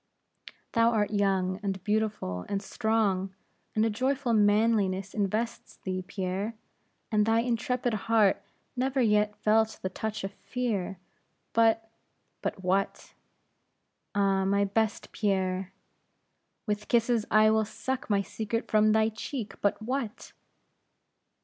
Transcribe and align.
"Thou 0.71 0.89
art 0.89 1.11
young, 1.11 1.59
and 1.61 1.83
beautiful, 1.83 2.43
and 2.49 2.59
strong; 2.63 3.35
and 3.75 3.85
a 3.85 3.89
joyful 3.91 4.33
manliness 4.33 5.13
invests 5.13 5.75
thee, 5.75 6.01
Pierre; 6.01 6.55
and 7.11 7.23
thy 7.23 7.41
intrepid 7.41 7.93
heart 8.09 8.41
never 8.75 8.99
yet 8.99 9.35
felt 9.35 9.77
the 9.83 9.89
touch 9.89 10.23
of 10.23 10.33
fear; 10.33 10.97
But" 11.53 11.87
"But 12.41 12.63
what?" 12.63 13.13
"Ah, 14.15 14.43
my 14.43 14.65
best 14.65 15.11
Pierre!" 15.11 15.71
"With 16.65 16.87
kisses 16.87 17.27
I 17.29 17.51
will 17.51 17.63
suck 17.63 18.07
thy 18.07 18.23
secret 18.23 18.71
from 18.71 18.93
thy 18.93 19.09
cheek! 19.09 19.53
but 19.61 19.79
what?" 19.83 20.33